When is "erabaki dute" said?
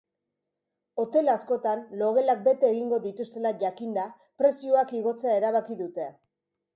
5.43-6.09